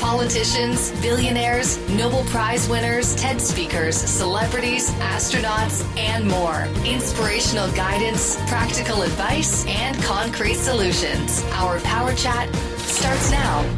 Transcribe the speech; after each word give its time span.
politicians, 0.00 0.90
billionaires, 1.00 1.78
Nobel 1.90 2.24
Prize 2.24 2.68
winners, 2.68 3.14
TED 3.16 3.40
speakers, 3.40 3.96
celebrities, 3.96 4.90
astronauts, 4.92 5.84
and 5.96 6.26
more. 6.26 6.64
Inspirational 6.84 7.70
guidance, 7.72 8.36
practical 8.48 9.02
advice, 9.02 9.66
and 9.66 9.96
concrete 10.02 10.54
solutions. 10.54 11.44
Our 11.52 11.80
Power 11.80 12.14
Chat 12.14 12.54
starts 12.78 13.30
now. 13.30 13.68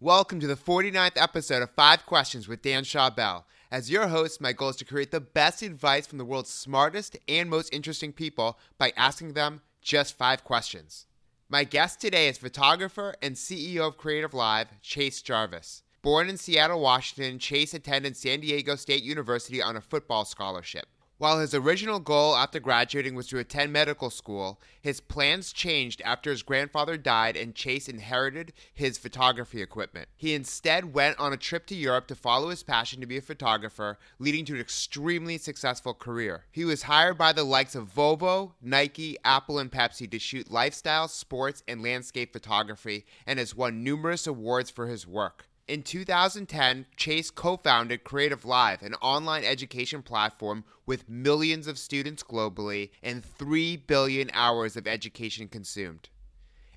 Welcome 0.00 0.40
to 0.40 0.46
the 0.46 0.56
49th 0.56 1.16
episode 1.16 1.62
of 1.62 1.70
Five 1.70 2.04
Questions 2.06 2.46
with 2.46 2.62
Dan 2.62 2.84
Schawbel. 2.84 3.44
As 3.70 3.90
your 3.90 4.08
host, 4.08 4.40
my 4.40 4.52
goal 4.52 4.68
is 4.68 4.76
to 4.76 4.84
create 4.84 5.10
the 5.10 5.20
best 5.20 5.62
advice 5.62 6.06
from 6.06 6.18
the 6.18 6.24
world's 6.24 6.50
smartest 6.50 7.16
and 7.26 7.50
most 7.50 7.72
interesting 7.72 8.12
people 8.12 8.58
by 8.78 8.92
asking 8.96 9.32
them 9.32 9.62
just 9.82 10.16
five 10.16 10.44
questions. 10.44 11.06
My 11.48 11.62
guest 11.62 12.00
today 12.00 12.26
is 12.26 12.38
photographer 12.38 13.14
and 13.22 13.36
CEO 13.36 13.86
of 13.86 13.96
Creative 13.96 14.34
Live, 14.34 14.66
Chase 14.82 15.22
Jarvis. 15.22 15.84
Born 16.02 16.28
in 16.28 16.38
Seattle, 16.38 16.80
Washington, 16.80 17.38
Chase 17.38 17.72
attended 17.72 18.16
San 18.16 18.40
Diego 18.40 18.74
State 18.74 19.04
University 19.04 19.62
on 19.62 19.76
a 19.76 19.80
football 19.80 20.24
scholarship. 20.24 20.86
While 21.18 21.40
his 21.40 21.54
original 21.54 21.98
goal 21.98 22.36
after 22.36 22.60
graduating 22.60 23.14
was 23.14 23.26
to 23.28 23.38
attend 23.38 23.72
medical 23.72 24.10
school, 24.10 24.60
his 24.82 25.00
plans 25.00 25.50
changed 25.50 26.02
after 26.04 26.30
his 26.30 26.42
grandfather 26.42 26.98
died 26.98 27.38
and 27.38 27.54
Chase 27.54 27.88
inherited 27.88 28.52
his 28.74 28.98
photography 28.98 29.62
equipment. 29.62 30.08
He 30.14 30.34
instead 30.34 30.92
went 30.92 31.18
on 31.18 31.32
a 31.32 31.38
trip 31.38 31.64
to 31.68 31.74
Europe 31.74 32.06
to 32.08 32.14
follow 32.14 32.50
his 32.50 32.62
passion 32.62 33.00
to 33.00 33.06
be 33.06 33.16
a 33.16 33.22
photographer, 33.22 33.98
leading 34.18 34.44
to 34.44 34.54
an 34.56 34.60
extremely 34.60 35.38
successful 35.38 35.94
career. 35.94 36.44
He 36.52 36.66
was 36.66 36.82
hired 36.82 37.16
by 37.16 37.32
the 37.32 37.44
likes 37.44 37.74
of 37.74 37.94
Volvo, 37.94 38.52
Nike, 38.60 39.16
Apple, 39.24 39.58
and 39.58 39.72
Pepsi 39.72 40.10
to 40.10 40.18
shoot 40.18 40.50
lifestyle, 40.50 41.08
sports, 41.08 41.62
and 41.66 41.82
landscape 41.82 42.34
photography 42.34 43.06
and 43.26 43.38
has 43.38 43.54
won 43.54 43.82
numerous 43.82 44.26
awards 44.26 44.68
for 44.68 44.86
his 44.86 45.06
work. 45.06 45.46
In 45.68 45.82
2010, 45.82 46.86
Chase 46.96 47.28
co 47.32 47.56
founded 47.56 48.04
Creative 48.04 48.44
Live, 48.44 48.82
an 48.82 48.94
online 49.02 49.42
education 49.42 50.00
platform 50.00 50.62
with 50.86 51.08
millions 51.08 51.66
of 51.66 51.76
students 51.76 52.22
globally 52.22 52.90
and 53.02 53.24
3 53.24 53.76
billion 53.78 54.30
hours 54.32 54.76
of 54.76 54.86
education 54.86 55.48
consumed. 55.48 56.08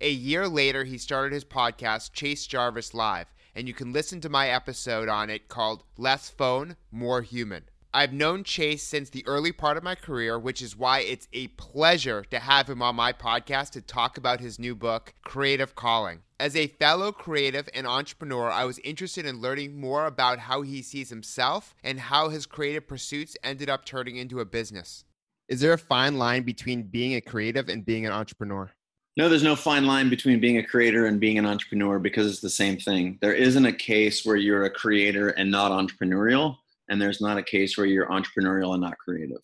A 0.00 0.10
year 0.10 0.46
later, 0.46 0.84
he 0.84 0.98
started 0.98 1.32
his 1.32 1.44
podcast, 1.44 2.12
Chase 2.12 2.46
Jarvis 2.46 2.94
Live, 2.94 3.26
and 3.56 3.66
you 3.66 3.74
can 3.74 3.92
listen 3.92 4.20
to 4.20 4.28
my 4.28 4.50
episode 4.50 5.08
on 5.08 5.30
it 5.30 5.48
called 5.48 5.82
Less 5.98 6.30
Phone, 6.30 6.76
More 6.92 7.22
Human. 7.22 7.64
I've 7.96 8.12
known 8.12 8.44
Chase 8.44 8.82
since 8.82 9.08
the 9.08 9.26
early 9.26 9.52
part 9.52 9.78
of 9.78 9.82
my 9.82 9.94
career, 9.94 10.38
which 10.38 10.60
is 10.60 10.76
why 10.76 11.00
it's 11.00 11.28
a 11.32 11.46
pleasure 11.46 12.26
to 12.30 12.38
have 12.38 12.68
him 12.68 12.82
on 12.82 12.94
my 12.94 13.14
podcast 13.14 13.70
to 13.70 13.80
talk 13.80 14.18
about 14.18 14.38
his 14.38 14.58
new 14.58 14.74
book, 14.74 15.14
Creative 15.24 15.74
Calling. 15.74 16.18
As 16.38 16.54
a 16.54 16.66
fellow 16.66 17.10
creative 17.10 17.70
and 17.72 17.86
entrepreneur, 17.86 18.50
I 18.50 18.66
was 18.66 18.78
interested 18.80 19.24
in 19.24 19.40
learning 19.40 19.80
more 19.80 20.04
about 20.04 20.40
how 20.40 20.60
he 20.60 20.82
sees 20.82 21.08
himself 21.08 21.74
and 21.82 21.98
how 21.98 22.28
his 22.28 22.44
creative 22.44 22.86
pursuits 22.86 23.34
ended 23.42 23.70
up 23.70 23.86
turning 23.86 24.16
into 24.16 24.40
a 24.40 24.44
business. 24.44 25.06
Is 25.48 25.60
there 25.60 25.72
a 25.72 25.78
fine 25.78 26.18
line 26.18 26.42
between 26.42 26.82
being 26.82 27.14
a 27.14 27.22
creative 27.22 27.70
and 27.70 27.82
being 27.82 28.04
an 28.04 28.12
entrepreneur? 28.12 28.70
No, 29.16 29.30
there's 29.30 29.42
no 29.42 29.56
fine 29.56 29.86
line 29.86 30.10
between 30.10 30.38
being 30.38 30.58
a 30.58 30.62
creator 30.62 31.06
and 31.06 31.18
being 31.18 31.38
an 31.38 31.46
entrepreneur 31.46 31.98
because 31.98 32.30
it's 32.30 32.42
the 32.42 32.50
same 32.50 32.76
thing. 32.76 33.16
There 33.22 33.32
isn't 33.32 33.64
a 33.64 33.72
case 33.72 34.26
where 34.26 34.36
you're 34.36 34.66
a 34.66 34.70
creator 34.70 35.30
and 35.30 35.50
not 35.50 35.72
entrepreneurial 35.72 36.58
and 36.88 37.00
there's 37.00 37.20
not 37.20 37.38
a 37.38 37.42
case 37.42 37.76
where 37.76 37.86
you're 37.86 38.08
entrepreneurial 38.08 38.72
and 38.72 38.82
not 38.82 38.98
creative. 38.98 39.42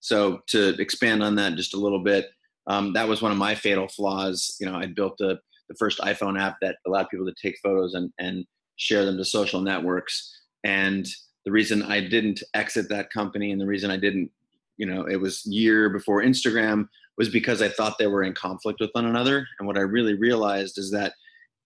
So 0.00 0.40
to 0.48 0.80
expand 0.80 1.22
on 1.22 1.34
that 1.36 1.54
just 1.56 1.74
a 1.74 1.78
little 1.78 2.02
bit, 2.02 2.30
um, 2.66 2.92
that 2.94 3.08
was 3.08 3.22
one 3.22 3.32
of 3.32 3.38
my 3.38 3.54
fatal 3.54 3.88
flaws. 3.88 4.56
You 4.60 4.66
know, 4.66 4.76
I 4.76 4.86
built 4.86 5.20
a, 5.20 5.38
the 5.68 5.74
first 5.78 5.98
iPhone 6.00 6.40
app 6.40 6.56
that 6.62 6.76
allowed 6.86 7.08
people 7.10 7.26
to 7.26 7.34
take 7.40 7.58
photos 7.62 7.94
and, 7.94 8.12
and 8.18 8.44
share 8.76 9.04
them 9.04 9.16
to 9.18 9.24
social 9.24 9.60
networks. 9.60 10.34
And 10.64 11.06
the 11.44 11.52
reason 11.52 11.82
I 11.82 12.00
didn't 12.00 12.42
exit 12.54 12.88
that 12.88 13.10
company 13.10 13.52
and 13.52 13.60
the 13.60 13.66
reason 13.66 13.90
I 13.90 13.96
didn't, 13.96 14.30
you 14.76 14.86
know, 14.86 15.04
it 15.04 15.16
was 15.16 15.44
year 15.46 15.90
before 15.90 16.22
Instagram 16.22 16.88
was 17.18 17.28
because 17.28 17.60
I 17.60 17.68
thought 17.68 17.98
they 17.98 18.06
were 18.06 18.22
in 18.22 18.32
conflict 18.32 18.80
with 18.80 18.90
one 18.92 19.06
another. 19.06 19.46
And 19.58 19.66
what 19.66 19.76
I 19.76 19.82
really 19.82 20.14
realized 20.14 20.78
is 20.78 20.90
that 20.92 21.12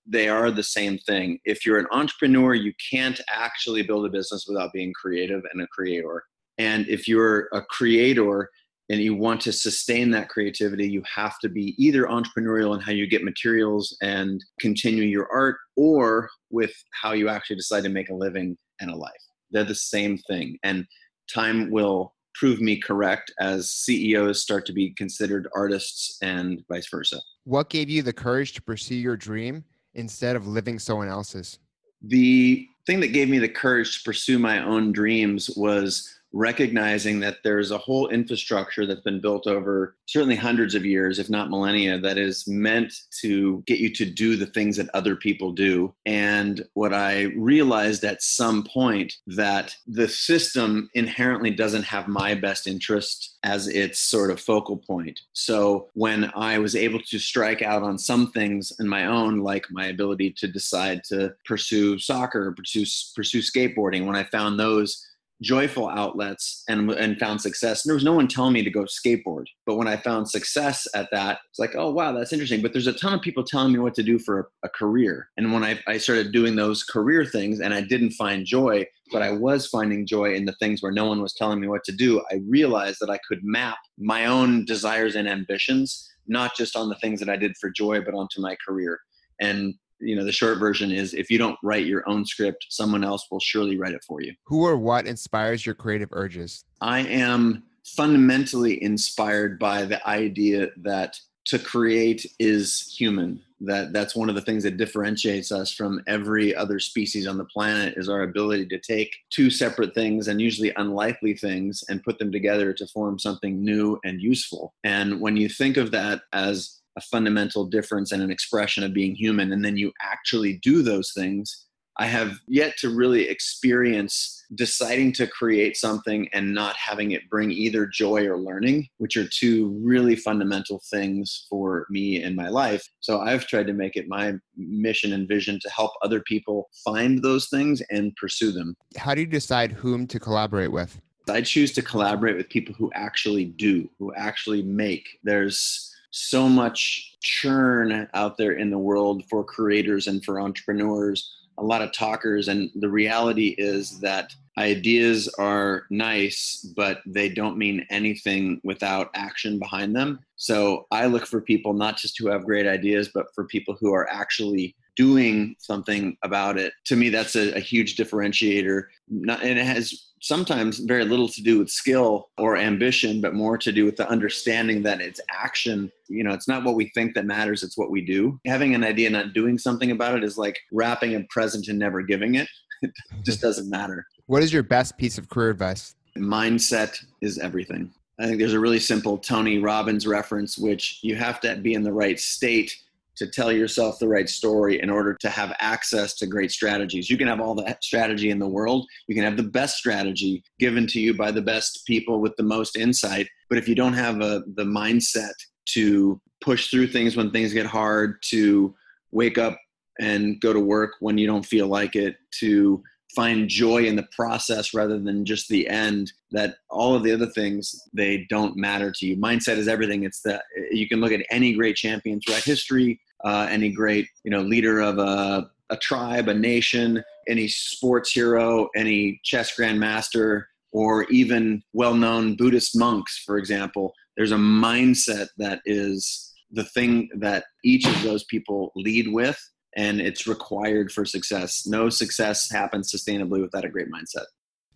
they 0.07 0.29
are 0.29 0.51
the 0.51 0.63
same 0.63 0.99
thing. 0.99 1.39
If 1.45 1.65
you're 1.65 1.79
an 1.79 1.87
entrepreneur, 1.91 2.55
you 2.55 2.73
can't 2.91 3.21
actually 3.33 3.83
build 3.83 4.07
a 4.07 4.11
business 4.11 4.47
without 4.47 4.73
being 4.73 4.93
creative 4.93 5.43
and 5.53 5.63
a 5.63 5.67
creator. 5.69 6.25
And 6.59 6.87
if 6.89 7.09
you're 7.09 7.49
a 7.53 7.63
creator 7.63 8.51
and 8.91 9.01
you 9.01 9.15
want 9.15 9.41
to 9.43 9.53
sustain 9.53 10.11
that 10.11 10.29
creativity, 10.29 10.87
you 10.89 11.03
have 11.13 11.39
to 11.39 11.49
be 11.49 11.75
either 11.83 12.05
entrepreneurial 12.05 12.75
in 12.75 12.81
how 12.81 12.93
you 12.93 13.07
get 13.07 13.25
materials 13.25 13.97
and 14.03 14.45
continue 14.61 15.05
your 15.05 15.27
art, 15.33 15.57
or 15.77 16.29
with 16.51 16.73
how 17.03 17.13
you 17.13 17.29
actually 17.29 17.57
decide 17.57 17.83
to 17.85 17.89
make 17.89 18.11
a 18.11 18.15
living 18.15 18.59
and 18.81 18.91
a 18.91 18.97
life. 18.97 19.13
They're 19.51 19.65
the 19.65 19.75
same 19.75 20.19
thing. 20.19 20.59
And 20.63 20.85
time 21.33 21.71
will 21.71 22.15
prove 22.35 22.61
me 22.61 22.79
correct 22.79 23.33
as 23.41 23.71
CEOs 23.71 24.43
start 24.43 24.67
to 24.67 24.73
be 24.73 24.91
considered 24.91 25.49
artists 25.55 26.19
and 26.21 26.63
vice 26.69 26.89
versa. 26.91 27.21
What 27.45 27.71
gave 27.71 27.89
you 27.89 28.03
the 28.03 28.13
courage 28.13 28.53
to 28.55 28.63
pursue 28.63 28.97
your 28.97 29.17
dream 29.17 29.65
instead 29.95 30.37
of 30.37 30.47
living 30.47 30.79
someone 30.79 31.09
else's? 31.09 31.59
The 32.03 32.69
thing 32.87 33.01
that 33.01 33.09
gave 33.09 33.29
me 33.29 33.39
the 33.39 33.49
courage 33.49 33.99
to 33.99 34.05
pursue 34.05 34.39
my 34.39 34.63
own 34.63 34.93
dreams 34.93 35.51
was 35.57 36.19
recognizing 36.35 37.21
that 37.21 37.39
there's 37.45 37.71
a 37.71 37.79
whole 37.79 38.09
infrastructure 38.09 38.85
that's 38.85 39.01
been 39.01 39.21
built 39.21 39.47
over 39.47 39.97
certainly 40.07 40.37
hundreds 40.37 40.75
of 40.75 40.85
years, 40.85 41.19
if 41.19 41.31
not 41.31 41.49
millennia, 41.49 41.99
that 41.99 42.19
is 42.19 42.47
meant 42.47 42.93
to 43.21 43.63
get 43.67 43.79
you 43.79 43.91
to 43.95 44.05
do 44.05 44.37
the 44.37 44.47
things 44.47 44.77
that 44.77 44.91
other 44.95 45.15
people 45.15 45.53
do. 45.53 45.95
And 46.05 46.67
what 46.75 46.93
I 46.93 47.33
realized 47.37 48.05
at 48.05 48.23
some 48.23 48.65
point 48.65 49.15
that 49.29 49.75
the 49.87 50.09
system 50.09 50.91
inherently 50.95 51.51
doesn't 51.51 51.85
have 51.85 52.09
my 52.09 52.35
best 52.35 52.67
interest 52.67 53.37
as 53.45 53.69
its 53.69 54.01
sort 54.01 54.31
of 54.31 54.41
focal 54.41 54.77
point. 54.77 55.21
So 55.33 55.89
when 55.95 56.33
I 56.35 56.59
was 56.59 56.75
able 56.75 57.01
to 57.01 57.19
strike 57.19 57.63
out 57.63 57.83
on 57.83 57.99
some 57.99 58.33
things 58.33 58.73
in 58.81 58.89
my 58.89 59.07
own, 59.07 59.39
like 59.39 59.67
my 59.71 59.87
ability 59.87 60.33
to 60.39 60.49
decide 60.49 61.05
to 61.05 61.35
pursue 61.47 61.99
soccer, 61.99 62.53
pursue 62.53 62.85
pursue 63.15 63.41
skateboarding, 63.41 64.07
when 64.07 64.17
I 64.17 64.25
found 64.25 64.59
those 64.59 65.07
joyful 65.43 65.89
outlets 65.89 66.63
and 66.69 66.91
and 66.93 67.19
found 67.19 67.41
success. 67.41 67.85
And 67.85 67.91
there 67.91 67.97
was 67.97 68.05
no 68.05 68.13
one 68.13 68.29
telling 68.29 68.53
me 68.53 68.63
to 68.63 68.71
go 68.71 68.85
skateboard, 68.85 69.47
but 69.67 69.77
when 69.77 69.89
I 69.89 69.97
found 69.97 70.29
success 70.29 70.87
at 70.95 71.09
that, 71.13 71.39
it's 71.51 71.59
like, 71.59 71.75
oh 71.77 71.91
wow, 71.91 72.13
that's 72.13 72.33
interesting. 72.33 72.63
But 72.63 72.73
there's 72.73 72.87
a 72.87 72.93
ton 72.93 73.15
of 73.15 73.21
people 73.21 73.45
telling 73.45 73.73
me 73.73 73.79
what 73.79 73.95
to 73.95 74.03
do 74.03 74.19
for 74.19 74.41
a, 74.41 74.67
a 74.67 74.69
career. 74.69 75.29
And 75.37 75.53
when 75.53 75.65
I, 75.65 75.79
I 75.87 75.99
started 75.99 76.33
doing 76.33 76.57
those 76.57 76.83
career 76.83 77.25
things, 77.25 77.61
and 77.61 77.75
I 77.75 77.81
didn't 77.81 78.13
find 78.13 78.47
joy, 78.47 78.87
but 79.13 79.23
I 79.23 79.33
was 79.33 79.67
finding 79.67 80.07
joy 80.07 80.35
in 80.35 80.45
the 80.45 80.55
things 80.55 80.83
where 80.83 80.93
no 80.93 81.07
one 81.07 81.21
was 81.21 81.35
telling 81.35 81.61
me 81.61 81.69
what 81.69 81.85
to 81.85 81.93
do, 81.93 82.23
I 82.31 82.41
realized 82.49 82.99
that 83.01 83.11
I 83.11 83.19
could 83.29 83.41
map 83.43 83.79
my 83.99 84.27
own 84.27 84.65
desires 84.65 85.15
and 85.17 85.29
ambitions 85.29 86.11
not 86.27 86.57
just 86.57 86.77
on 86.77 86.89
the 86.89 86.95
things 86.97 87.21
that 87.21 87.29
I 87.29 87.37
did 87.37 87.57
for 87.61 87.71
joy, 87.71 88.01
but 88.01 88.15
onto 88.15 88.41
my 88.41 88.57
career. 88.67 89.01
And 89.41 89.75
you 90.05 90.17
know 90.17 90.25
the 90.25 90.33
short 90.33 90.59
version 90.59 90.91
is 90.91 91.15
if 91.15 91.31
you 91.31 91.39
don't 91.39 91.59
write 91.63 91.87
your 91.87 92.09
own 92.09 92.25
script 92.25 92.67
someone 92.69 93.05
else 93.05 93.27
will 93.31 93.41
surely 93.41 93.77
write 93.77 93.95
it 93.95 94.05
for 94.05 94.21
you. 94.21 94.33
Who 94.45 94.65
or 94.65 94.77
what 94.77 95.07
inspires 95.07 95.65
your 95.65 95.75
creative 95.75 96.09
urges? 96.13 96.65
I 96.81 97.01
am 97.01 97.65
fundamentally 97.85 98.83
inspired 98.83 99.59
by 99.59 99.85
the 99.85 100.07
idea 100.07 100.69
that 100.83 101.19
to 101.47 101.59
create 101.59 102.27
is 102.39 102.95
human. 102.99 103.41
That 103.61 103.93
that's 103.93 104.17
one 104.17 104.29
of 104.29 104.35
the 104.35 104.41
things 104.41 104.63
that 104.65 104.77
differentiates 104.77 105.53
us 105.53 105.73
from 105.73 106.03
every 106.07 106.55
other 106.55 106.79
species 106.79 107.27
on 107.27 107.39
the 107.39 107.45
planet 107.47 107.95
is 107.97 108.09
our 108.09 108.23
ability 108.23 108.67
to 108.67 108.79
take 108.79 109.15
two 109.31 109.49
separate 109.49 109.95
things 109.95 110.29
and 110.29 110.41
usually 110.41 110.73
unlikely 110.77 111.35
things 111.35 111.83
and 111.89 112.03
put 112.03 112.19
them 112.19 112.33
together 112.33 112.73
to 112.75 112.87
form 112.89 113.19
something 113.19 113.63
new 113.63 113.99
and 114.05 114.21
useful. 114.21 114.75
And 114.85 115.21
when 115.21 115.37
you 115.37 115.49
think 115.49 115.77
of 115.77 115.93
that 115.93 116.23
as 116.33 116.81
a 116.97 117.01
fundamental 117.01 117.65
difference 117.65 118.13
and 118.13 118.23
an 118.23 118.31
expression 118.31 118.85
of 118.85 118.95
being 118.95 119.15
human 119.15 119.53
and 119.53 119.65
then 119.65 119.77
you 119.77 119.93
actually 120.03 120.59
do 120.63 120.83
those 120.83 121.13
things 121.13 121.67
I 121.97 122.07
have 122.07 122.41
yet 122.49 122.77
to 122.79 122.91
really 122.91 123.29
experience 123.29 124.45
deciding 124.55 125.13
to 125.13 125.27
create 125.27 125.77
something 125.77 126.29
and 126.33 126.53
not 126.53 126.77
having 126.77 127.13
it 127.13 127.29
bring 127.31 127.51
either 127.51 127.87
joy 127.87 128.27
or 128.27 128.39
learning, 128.39 128.89
which 128.99 129.17
are 129.17 129.29
two 129.29 129.69
really 129.83 130.17
fundamental 130.17 130.83
things 130.91 131.47
for 131.49 131.87
me 131.91 132.23
in 132.23 132.35
my 132.35 132.49
life. 132.49 132.87
So 133.01 133.21
I've 133.21 133.47
tried 133.47 133.69
to 133.69 133.73
make 133.73 133.97
it 133.97 134.09
my 134.09 134.35
mission 134.57 135.13
and 135.13 135.29
vision 135.29 135.61
to 135.63 135.71
help 135.71 135.93
other 136.03 136.21
people 136.21 136.69
find 136.85 137.23
those 137.23 137.49
things 137.49 137.81
and 137.91 138.15
pursue 138.17 138.51
them. 138.51 138.77
How 138.97 139.15
do 139.15 139.21
you 139.21 139.27
decide 139.27 139.73
whom 139.73 140.07
to 140.09 140.19
collaborate 140.19 140.73
with? 140.73 141.01
I 141.29 141.41
choose 141.43 141.73
to 141.73 141.83
collaborate 141.83 142.37
with 142.37 142.49
people 142.51 142.75
who 142.75 142.91
actually 142.95 143.47
do, 143.47 143.89
who 143.99 144.13
actually 144.15 144.63
make. 144.63 145.09
There's 145.23 145.94
so 146.17 146.49
much 146.49 147.17
churn 147.23 148.09
out 148.15 148.37
there 148.37 148.53
in 148.53 148.71
the 148.71 148.79
world 148.79 149.25
for 149.29 149.43
creators 149.43 150.07
and 150.07 150.25
for 150.25 150.41
entrepreneurs 150.41 151.35
a 151.59 151.63
lot 151.63 151.83
of 151.83 151.93
talkers. 151.93 152.47
And 152.49 152.71
the 152.77 152.89
reality 152.89 153.55
is 153.59 153.99
that 154.01 154.35
ideas 154.57 155.29
are 155.39 155.83
nice 155.91 156.73
but 156.77 157.01
they 157.05 157.29
don't 157.29 157.59
mean 157.59 157.85
anything 157.91 158.61
without 158.63 159.11
action 159.15 159.59
behind 159.59 159.97
them. 159.97 160.21
So 160.37 160.87
i 160.93 161.07
look 161.07 161.27
for 161.27 161.41
people 161.41 161.73
not 161.73 161.97
just 161.97 162.17
who 162.17 162.29
have 162.29 162.45
great 162.45 162.69
ideas 162.69 163.11
but 163.13 163.35
for 163.35 163.45
people 163.47 163.77
who 163.81 163.93
are 163.93 164.09
actually 164.09 164.77
doing 164.97 165.57
something 165.59 166.17
about 166.23 166.59
it 166.59 166.73
to 166.85 166.97
me 166.97 167.09
that's 167.09 167.37
a, 167.37 167.53
a 167.55 167.61
huge 167.61 167.97
differentiator 167.97 168.85
not, 169.09 169.43
and 169.43 169.59
it 169.59 169.67
has 169.67 170.09
sometimes 170.25 170.79
very 170.79 171.05
little 171.05 171.29
to 171.29 171.43
do 171.43 171.59
with 171.59 171.69
skill 171.69 172.31
or 172.39 172.57
ambition, 172.57 173.21
but 173.21 173.35
more 173.35 173.59
to 173.59 173.71
do 173.71 173.85
with 173.85 173.97
the 173.97 174.09
understanding 174.09 174.83
that 174.83 175.03
it's 175.03 175.21
action. 175.31 175.93
You 176.09 176.25
know, 176.25 176.33
it's 176.33 176.49
not 176.49 176.65
what 176.65 176.77
we 176.77 176.91
think 176.95 177.15
that 177.15 177.27
matters, 177.27 177.63
it's 177.63 177.77
what 177.77 177.91
we 177.91 178.01
do. 178.01 178.41
Having 178.47 178.75
an 178.75 178.85
idea, 178.85 179.11
not 179.11 179.35
doing 179.35 179.59
something 179.59 179.91
about 179.91 180.17
it 180.17 180.25
is 180.25 180.39
like 180.39 180.59
wrapping 180.73 181.15
a 181.15 181.21
present 181.29 181.69
and 181.69 181.79
never 181.79 182.03
giving 182.03 182.37
it. 182.37 182.49
It 182.83 182.93
just 183.25 183.41
doesn't 183.43 183.71
matter. 183.71 184.05
What 184.27 184.43
is 184.43 184.53
your 184.53 184.63
best 184.63 184.99
piece 184.99 185.17
of 185.17 185.31
career 185.31 185.49
advice? 185.51 185.95
Mindset 186.19 187.03
is 187.23 187.39
everything. 187.39 187.91
I 188.19 188.27
think 188.27 188.39
there's 188.39 188.53
a 188.53 188.61
really 188.61 188.79
simple 188.79 189.17
Tony 189.17 189.59
Robbins 189.59 190.07
reference, 190.07 190.59
which 190.59 190.99
you 191.03 191.15
have 191.17 191.41
to 191.41 191.57
be 191.57 191.75
in 191.75 191.83
the 191.83 191.93
right 191.93 192.19
state 192.21 192.77
to 193.17 193.27
tell 193.27 193.53
yourself 193.53 193.99
the 193.99 194.09
right 194.09 194.29
story 194.29 194.81
in 194.81 194.91
order 194.91 195.15
to 195.21 195.29
have 195.29 195.55
access 195.61 196.15
to 196.15 196.27
great 196.27 196.51
strategies. 196.51 197.09
You 197.09 197.17
can 197.17 197.29
have 197.29 197.41
all 197.41 197.55
the 197.55 197.77
strategy 197.81 198.31
in 198.31 198.39
the 198.39 198.49
world, 198.49 198.87
you 199.07 199.15
can 199.15 199.25
have 199.25 199.37
the 199.37 199.43
best 199.43 199.77
strategy 199.77 200.43
given 200.59 200.87
to 200.89 201.01
you 201.01 201.15
by 201.15 201.31
the 201.31 201.43
best 201.43 201.83
people 201.87 202.21
with 202.21 202.35
the 202.37 202.43
most 202.43 202.77
insight, 202.77 203.29
but 203.49 203.59
if 203.59 203.69
you 203.69 203.75
don't 203.75 203.95
have 203.95 204.21
a, 204.21 204.43
the 204.55 204.65
mindset 204.65 205.33
to 205.67 206.21
push 206.41 206.69
through 206.69 206.89
things 206.89 207.17
when 207.17 207.31
things 207.31 207.53
get 207.53 207.67
hard, 207.67 208.17
to 208.23 208.75
wake 209.13 209.39
up 209.39 209.59
and 210.01 210.41
go 210.41 210.53
to 210.53 210.61
work 210.61 210.93
when 211.01 211.17
you 211.17 211.27
don't 211.27 211.47
feel 211.47 211.69
like 211.69 211.97
it, 211.97 212.17
to 212.41 212.83
find 213.15 213.49
joy 213.49 213.85
in 213.85 213.97
the 213.97 214.07
process 214.15 214.75
rather 214.75 214.99
than 214.99 215.25
just 215.25 215.49
the 215.49 215.69
end 215.69 216.13
that 216.31 216.57
all 216.71 216.95
of 216.95 217.03
the 217.03 217.13
other 217.13 217.27
things 217.27 217.75
they 217.93 218.27
don't 218.29 218.57
matter 218.57 218.91
to 218.91 219.07
you 219.07 219.17
mindset 219.17 219.57
is 219.57 219.69
everything 219.69 220.05
it's 220.05 220.21
that 220.23 220.43
you 220.71 220.89
can 220.89 221.01
look 221.01 221.13
at 221.13 221.25
any 221.31 221.55
great 221.55 221.77
champion 221.77 222.21
throughout 222.21 222.43
history 222.43 223.01
uh, 223.25 223.49
any 223.51 223.71
great 223.71 224.09
you 224.23 224.31
know 224.31 224.43
leader 224.43 224.81
of 224.81 224.99
a, 224.99 225.51
a 225.71 225.77
tribe, 225.77 226.29
a 226.29 226.35
nation, 226.35 227.03
any 227.29 227.49
sports 227.49 228.13
hero, 228.13 228.69
any 228.77 229.21
chess 229.25 229.57
grandmaster, 229.57 230.45
or 230.73 231.05
even 231.05 231.63
well-known 231.73 232.37
Buddhist 232.37 232.77
monks, 232.77 233.23
for 233.25 233.39
example. 233.39 233.93
There's 234.17 234.33
a 234.33 234.37
mindset 234.37 235.29
that 235.39 235.61
is 235.65 236.33
the 236.51 236.65
thing 236.65 237.09
that 237.19 237.45
each 237.65 237.87
of 237.87 238.03
those 238.03 238.25
people 238.25 238.71
lead 238.77 239.13
with 239.13 239.41
and 239.77 240.01
it's 240.01 240.27
required 240.27 240.93
for 240.93 241.05
success. 241.05 241.67
No 241.67 241.89
success 241.89 242.51
happens 242.51 242.93
sustainably 242.93 243.41
without 243.41 243.65
a 243.65 243.69
great 243.69 243.91
mindset. 243.91 244.27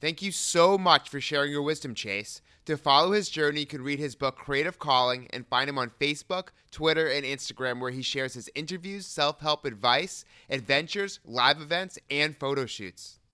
Thank 0.00 0.22
you 0.22 0.30
so 0.30 0.78
much 0.78 1.08
for 1.08 1.20
sharing 1.20 1.50
your 1.50 1.62
wisdom, 1.62 1.94
Chase. 1.94 2.40
To 2.66 2.76
follow 2.76 3.12
his 3.12 3.30
journey, 3.30 3.60
you 3.60 3.66
can 3.66 3.82
read 3.82 3.98
his 3.98 4.14
book, 4.14 4.36
Creative 4.36 4.78
Calling, 4.78 5.26
and 5.30 5.46
find 5.46 5.68
him 5.68 5.78
on 5.78 5.90
Facebook, 6.00 6.48
Twitter, 6.70 7.08
and 7.08 7.24
Instagram, 7.24 7.80
where 7.80 7.90
he 7.90 8.02
shares 8.02 8.34
his 8.34 8.50
interviews, 8.54 9.06
self 9.06 9.40
help 9.40 9.64
advice, 9.64 10.24
adventures, 10.50 11.18
live 11.24 11.60
events, 11.60 11.98
and 12.10 12.36
photo 12.36 12.66
shoots. 12.66 13.17